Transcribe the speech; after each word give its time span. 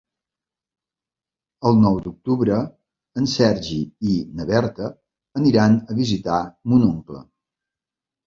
El 1.69 1.75
nou 1.81 1.97
d'octubre 2.05 2.55
en 3.21 3.29
Sergi 3.35 3.77
i 4.13 4.17
na 4.39 4.47
Berta 4.53 4.89
aniran 5.41 5.77
a 5.95 5.99
visitar 5.99 6.39
mon 6.73 6.89
oncle. 6.89 7.23